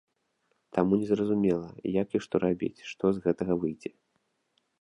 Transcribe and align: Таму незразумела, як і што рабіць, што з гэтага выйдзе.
Таму 0.77 0.93
незразумела, 1.01 1.69
як 2.01 2.07
і 2.17 2.23
што 2.29 2.35
рабіць, 2.47 2.79
што 2.93 3.03
з 3.19 3.25
гэтага 3.27 3.53
выйдзе. 3.67 3.89